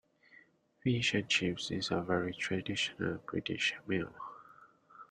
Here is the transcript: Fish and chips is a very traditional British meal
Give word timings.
Fish 0.79 1.13
and 1.13 1.29
chips 1.29 1.69
is 1.69 1.91
a 1.91 2.01
very 2.01 2.33
traditional 2.33 3.19
British 3.27 3.75
meal 3.85 4.11